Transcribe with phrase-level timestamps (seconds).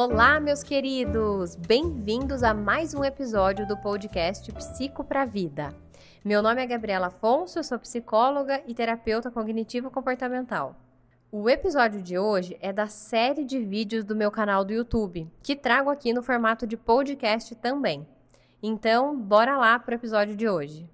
[0.00, 1.56] Olá, meus queridos!
[1.56, 5.74] Bem-vindos a mais um episódio do podcast Psico pra Vida.
[6.24, 10.76] Meu nome é Gabriela Afonso, eu sou psicóloga e terapeuta cognitivo-comportamental.
[11.32, 15.56] O episódio de hoje é da série de vídeos do meu canal do YouTube, que
[15.56, 18.06] trago aqui no formato de podcast também.
[18.62, 20.88] Então, bora lá para o episódio de hoje.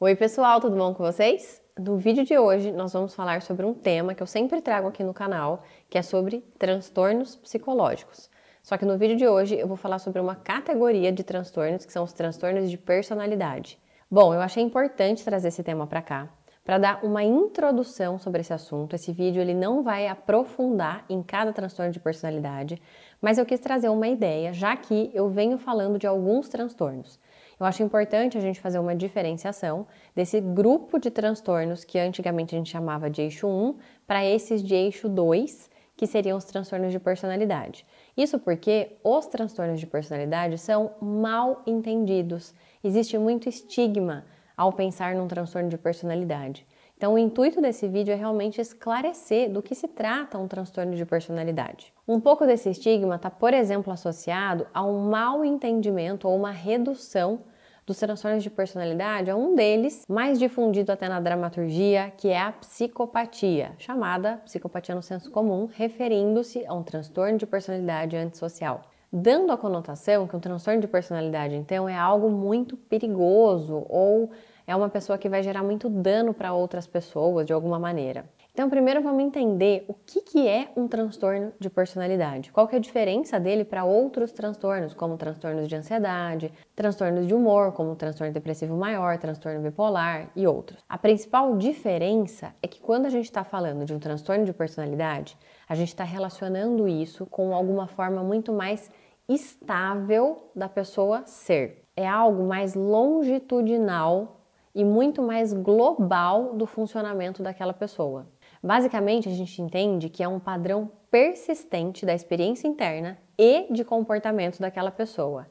[0.00, 1.62] Oi, pessoal, tudo bom com vocês?
[1.78, 5.04] No vídeo de hoje, nós vamos falar sobre um tema que eu sempre trago aqui
[5.04, 8.28] no canal, que é sobre transtornos psicológicos.
[8.60, 11.92] Só que no vídeo de hoje eu vou falar sobre uma categoria de transtornos que
[11.92, 13.78] são os transtornos de personalidade.
[14.10, 16.28] Bom, eu achei importante trazer esse tema para cá,
[16.64, 18.96] para dar uma introdução sobre esse assunto.
[18.96, 22.82] Esse vídeo ele não vai aprofundar em cada transtorno de personalidade,
[23.22, 27.20] mas eu quis trazer uma ideia, já que eu venho falando de alguns transtornos.
[27.58, 32.58] Eu acho importante a gente fazer uma diferenciação desse grupo de transtornos que antigamente a
[32.58, 36.98] gente chamava de eixo 1 para esses de eixo 2, que seriam os transtornos de
[36.98, 37.86] personalidade.
[38.16, 42.52] Isso porque os transtornos de personalidade são mal entendidos.
[42.82, 44.24] Existe muito estigma
[44.56, 46.66] ao pensar num transtorno de personalidade.
[46.96, 51.04] Então, o intuito desse vídeo é realmente esclarecer do que se trata um transtorno de
[51.04, 51.92] personalidade.
[52.06, 57.40] Um pouco desse estigma está, por exemplo, associado a um mau entendimento ou uma redução
[57.84, 62.52] dos transtornos de personalidade a um deles, mais difundido até na dramaturgia, que é a
[62.52, 68.82] psicopatia, chamada psicopatia no senso comum, referindo-se a um transtorno de personalidade antissocial
[69.16, 74.32] dando a conotação que um transtorno de personalidade, então, é algo muito perigoso ou
[74.66, 78.24] é uma pessoa que vai gerar muito dano para outras pessoas de alguma maneira.
[78.54, 82.52] Então, primeiro vamos entender o que, que é um transtorno de personalidade.
[82.52, 87.34] Qual que é a diferença dele para outros transtornos, como transtornos de ansiedade, transtornos de
[87.34, 90.78] humor, como transtorno depressivo maior, transtorno bipolar e outros.
[90.88, 95.36] A principal diferença é que quando a gente está falando de um transtorno de personalidade,
[95.68, 98.88] a gente está relacionando isso com alguma forma muito mais
[99.28, 101.82] estável da pessoa ser.
[101.96, 104.43] É algo mais longitudinal
[104.74, 108.26] e muito mais global do funcionamento daquela pessoa.
[108.62, 114.58] Basicamente, a gente entende que é um padrão persistente da experiência interna e de comportamento
[114.58, 115.46] daquela pessoa,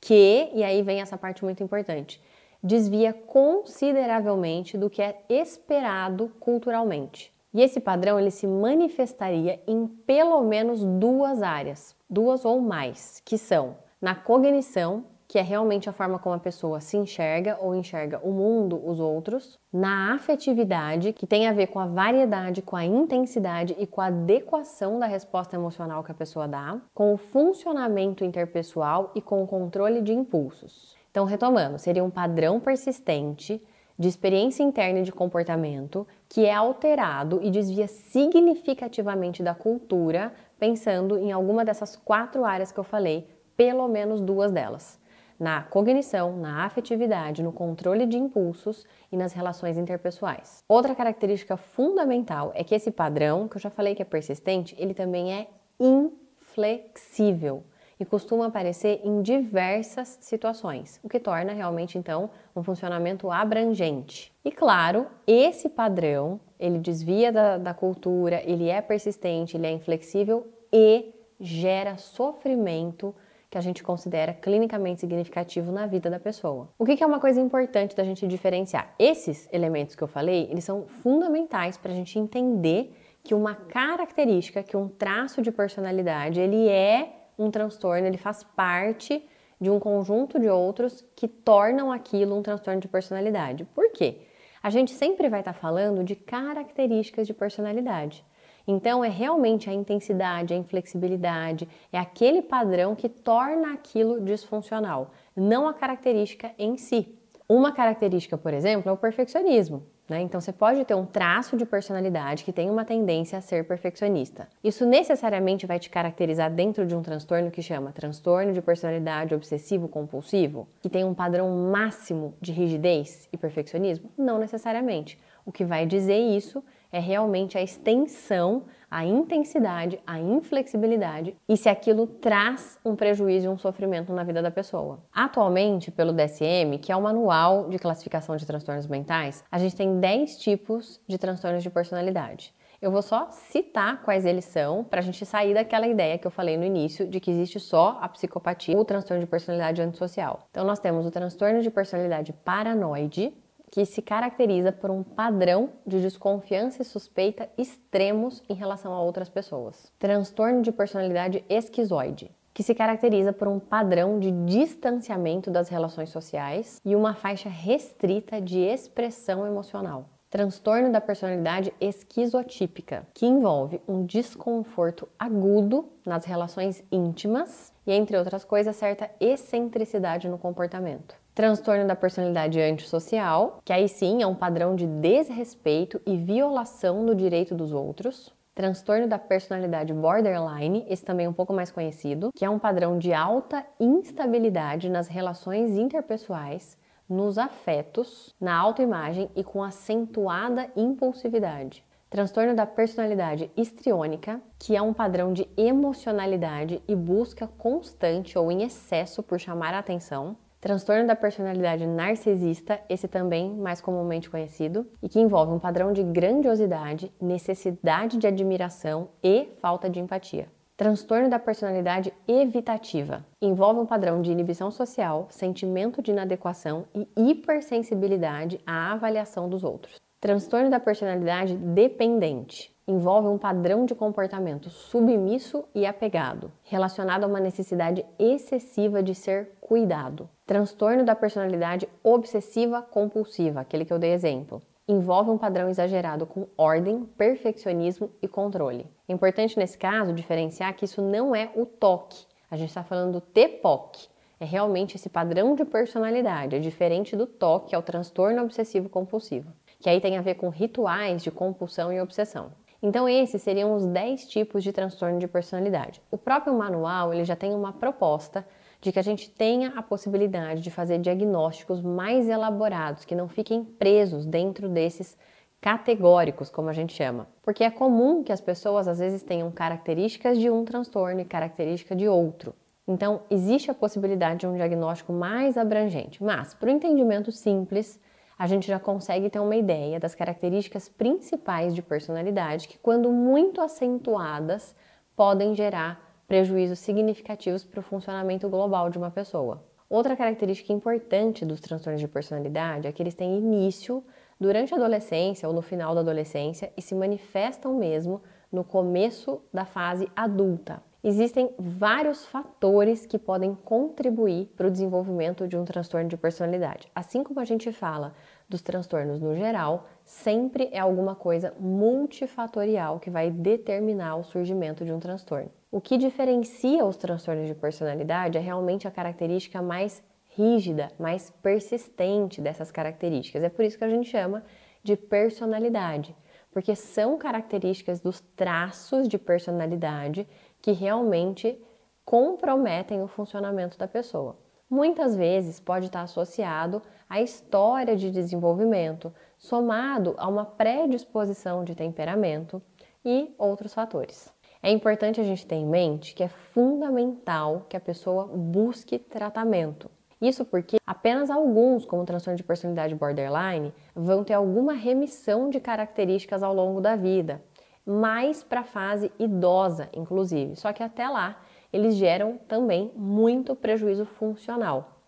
[0.00, 2.20] que, e aí vem essa parte muito importante,
[2.62, 7.32] desvia consideravelmente do que é esperado culturalmente.
[7.54, 13.38] E esse padrão ele se manifestaria em pelo menos duas áreas, duas ou mais, que
[13.38, 18.20] são na cognição que é realmente a forma como a pessoa se enxerga ou enxerga
[18.22, 22.84] o mundo, os outros, na afetividade, que tem a ver com a variedade, com a
[22.84, 28.24] intensidade e com a adequação da resposta emocional que a pessoa dá, com o funcionamento
[28.24, 30.94] interpessoal e com o controle de impulsos.
[31.10, 33.60] Então, retomando, seria um padrão persistente
[33.98, 41.18] de experiência interna e de comportamento que é alterado e desvia significativamente da cultura, pensando
[41.18, 43.26] em alguma dessas quatro áreas que eu falei,
[43.56, 45.00] pelo menos duas delas
[45.38, 50.64] na cognição, na afetividade, no controle de impulsos e nas relações interpessoais.
[50.68, 54.94] Outra característica fundamental é que esse padrão, que eu já falei que é persistente, ele
[54.94, 55.48] também é
[55.78, 57.64] inflexível
[57.98, 64.32] e costuma aparecer em diversas situações, o que torna realmente então um funcionamento abrangente.
[64.44, 70.46] E claro, esse padrão ele desvia da, da cultura, ele é persistente, ele é inflexível
[70.72, 73.14] e gera sofrimento
[73.50, 76.68] que a gente considera clinicamente significativo na vida da pessoa.
[76.78, 78.94] O que é uma coisa importante da gente diferenciar?
[78.98, 82.92] Esses elementos que eu falei, eles são fundamentais para a gente entender
[83.22, 89.22] que uma característica, que um traço de personalidade, ele é um transtorno, ele faz parte
[89.60, 93.64] de um conjunto de outros que tornam aquilo um transtorno de personalidade.
[93.64, 94.18] Por quê?
[94.62, 98.24] A gente sempre vai estar falando de características de personalidade.
[98.66, 105.68] Então, é realmente a intensidade, a inflexibilidade, é aquele padrão que torna aquilo disfuncional, não
[105.68, 107.16] a característica em si.
[107.48, 109.84] Uma característica, por exemplo, é o perfeccionismo.
[110.08, 110.20] Né?
[110.20, 114.48] Então, você pode ter um traço de personalidade que tem uma tendência a ser perfeccionista.
[114.62, 120.68] Isso necessariamente vai te caracterizar dentro de um transtorno que chama transtorno de personalidade obsessivo-compulsivo,
[120.80, 124.10] que tem um padrão máximo de rigidez e perfeccionismo?
[124.16, 125.18] Não necessariamente.
[125.44, 131.68] O que vai dizer isso é realmente a extensão, a intensidade, a inflexibilidade e se
[131.68, 135.00] aquilo traz um prejuízo e um sofrimento na vida da pessoa.
[135.12, 139.98] Atualmente, pelo DSM, que é o Manual de Classificação de Transtornos Mentais, a gente tem
[139.98, 142.54] 10 tipos de transtornos de personalidade.
[142.80, 146.30] Eu vou só citar quais eles são para a gente sair daquela ideia que eu
[146.30, 150.46] falei no início de que existe só a psicopatia ou o transtorno de personalidade antissocial.
[150.50, 153.32] Então, nós temos o transtorno de personalidade paranoide,
[153.70, 159.28] que se caracteriza por um padrão de desconfiança e suspeita extremos em relação a outras
[159.28, 159.92] pessoas.
[159.98, 166.80] Transtorno de personalidade esquizoide, que se caracteriza por um padrão de distanciamento das relações sociais
[166.84, 170.08] e uma faixa restrita de expressão emocional.
[170.30, 178.44] Transtorno da personalidade esquizotípica, que envolve um desconforto agudo nas relações íntimas e, entre outras
[178.44, 181.14] coisas, certa excentricidade no comportamento.
[181.36, 187.14] Transtorno da personalidade antissocial, que aí sim é um padrão de desrespeito e violação do
[187.14, 188.34] direito dos outros.
[188.54, 192.98] Transtorno da personalidade borderline, esse também é um pouco mais conhecido, que é um padrão
[192.98, 201.84] de alta instabilidade nas relações interpessoais, nos afetos, na autoimagem e com acentuada impulsividade.
[202.08, 208.62] Transtorno da personalidade histriônica, que é um padrão de emocionalidade e busca constante ou em
[208.62, 210.34] excesso por chamar a atenção.
[210.66, 216.02] Transtorno da personalidade narcisista, esse também mais comumente conhecido, e que envolve um padrão de
[216.02, 220.48] grandiosidade, necessidade de admiração e falta de empatia.
[220.76, 228.60] Transtorno da personalidade evitativa envolve um padrão de inibição social, sentimento de inadequação e hipersensibilidade
[228.66, 230.00] à avaliação dos outros.
[230.20, 237.38] Transtorno da personalidade dependente envolve um padrão de comportamento submisso e apegado, relacionado a uma
[237.38, 240.28] necessidade excessiva de ser cuidado.
[240.46, 246.46] Transtorno da personalidade obsessiva compulsiva, aquele que eu dei exemplo, envolve um padrão exagerado com
[246.56, 248.86] ordem, perfeccionismo e controle.
[249.08, 252.24] É importante nesse caso diferenciar que isso não é o toque.
[252.48, 254.06] A gente está falando do TPOC.
[254.38, 258.88] É realmente esse padrão de personalidade, é diferente do TOC, que é o transtorno obsessivo
[258.88, 262.52] compulsivo, que aí tem a ver com rituais de compulsão e obsessão.
[262.80, 266.00] Então esses seriam os 10 tipos de transtorno de personalidade.
[266.08, 268.46] O próprio manual ele já tem uma proposta
[268.80, 273.64] de que a gente tenha a possibilidade de fazer diagnósticos mais elaborados, que não fiquem
[273.64, 275.16] presos dentro desses
[275.60, 277.26] categóricos, como a gente chama.
[277.42, 281.96] Porque é comum que as pessoas às vezes tenham características de um transtorno e característica
[281.96, 282.54] de outro.
[282.86, 287.98] Então, existe a possibilidade de um diagnóstico mais abrangente, mas para o entendimento simples,
[288.38, 293.60] a gente já consegue ter uma ideia das características principais de personalidade que, quando muito
[293.60, 294.74] acentuadas,
[295.16, 299.64] podem gerar prejuízos significativos para o funcionamento global de uma pessoa.
[299.88, 304.02] Outra característica importante dos transtornos de personalidade é que eles têm início
[304.38, 309.64] durante a adolescência ou no final da adolescência e se manifestam mesmo no começo da
[309.64, 310.82] fase adulta.
[311.04, 316.88] Existem vários fatores que podem contribuir para o desenvolvimento de um transtorno de personalidade.
[316.92, 318.12] Assim como a gente fala
[318.48, 324.92] dos transtornos no geral, sempre é alguma coisa multifatorial que vai determinar o surgimento de
[324.92, 325.50] um transtorno.
[325.70, 330.02] O que diferencia os transtornos de personalidade é realmente a característica mais
[330.36, 333.42] rígida, mais persistente dessas características.
[333.42, 334.44] É por isso que a gente chama
[334.82, 336.14] de personalidade,
[336.52, 340.28] porque são características dos traços de personalidade
[340.62, 341.60] que realmente
[342.04, 344.38] comprometem o funcionamento da pessoa.
[344.68, 352.60] Muitas vezes pode estar associado à história de desenvolvimento, somado a uma predisposição de temperamento
[353.04, 354.34] e outros fatores.
[354.60, 359.88] É importante a gente ter em mente que é fundamental que a pessoa busque tratamento.
[360.20, 365.60] Isso porque apenas alguns, como o transtorno de personalidade borderline, vão ter alguma remissão de
[365.60, 367.40] características ao longo da vida,
[367.86, 370.56] mais para a fase idosa, inclusive.
[370.56, 371.36] Só que até lá
[371.76, 375.02] eles geram também muito prejuízo funcional.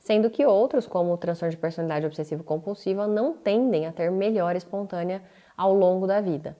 [0.00, 5.22] Sendo que outros, como o transtorno de personalidade obsessivo-compulsiva, não tendem a ter melhora espontânea
[5.56, 6.56] ao longo da vida.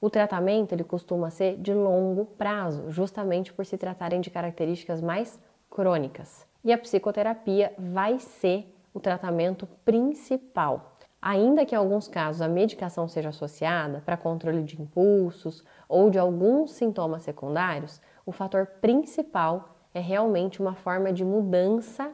[0.00, 5.40] O tratamento ele costuma ser de longo prazo, justamente por se tratarem de características mais
[5.70, 6.44] crônicas.
[6.64, 10.96] E a psicoterapia vai ser o tratamento principal.
[11.22, 16.18] Ainda que em alguns casos a medicação seja associada para controle de impulsos ou de
[16.18, 22.10] alguns sintomas secundários, o fator principal é realmente uma forma de mudança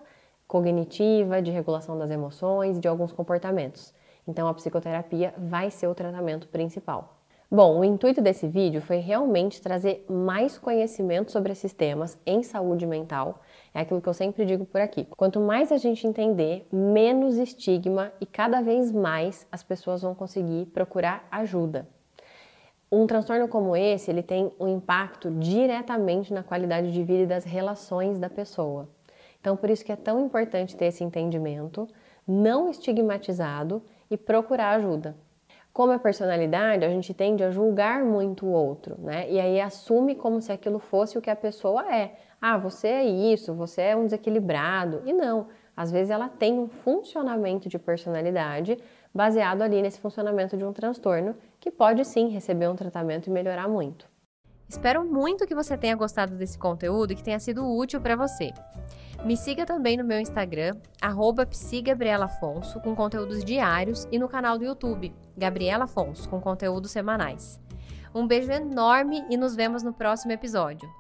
[0.47, 3.95] cognitiva, de regulação das emoções de alguns comportamentos.
[4.27, 7.17] Então a psicoterapia vai ser o tratamento principal.
[7.53, 12.87] Bom, o intuito desse vídeo foi realmente trazer mais conhecimento sobre esses temas em saúde
[12.87, 13.41] mental.
[13.75, 15.05] É aquilo que eu sempre digo por aqui.
[15.17, 20.67] Quanto mais a gente entender, menos estigma e cada vez mais as pessoas vão conseguir
[20.67, 21.89] procurar ajuda.
[22.91, 27.45] Um transtorno como esse, ele tem um impacto diretamente na qualidade de vida e das
[27.45, 28.89] relações da pessoa.
[29.41, 31.89] Então, por isso que é tão importante ter esse entendimento,
[32.27, 35.17] não estigmatizado e procurar ajuda.
[35.73, 39.31] Como é personalidade, a gente tende a julgar muito o outro, né?
[39.31, 42.17] E aí assume como se aquilo fosse o que a pessoa é.
[42.41, 45.01] Ah, você é isso, você é um desequilibrado.
[45.07, 45.47] E não,
[45.81, 48.77] Às vezes ela tem um funcionamento de personalidade
[49.15, 53.69] baseado ali nesse funcionamento de um transtorno que pode sim receber um tratamento e melhorar
[53.69, 54.09] muito.
[54.69, 58.53] Espero muito que você tenha gostado desse conteúdo e que tenha sido útil para você.
[59.25, 60.77] Me siga também no meu Instagram,
[61.49, 67.61] psigabrielafonso, com conteúdos diários, e no canal do YouTube, Gabriela Afonso, com conteúdos semanais.
[68.15, 71.00] Um beijo enorme e nos vemos no próximo episódio.